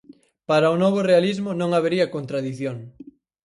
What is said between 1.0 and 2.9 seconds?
realismo non habería contradición.